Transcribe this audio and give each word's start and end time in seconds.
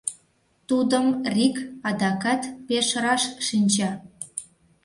Тудым 0.67 1.05
РИК 1.35 1.57
адакат 1.87 2.41
пеш 2.67 2.87
раш 3.03 3.23
шинча. 3.47 3.91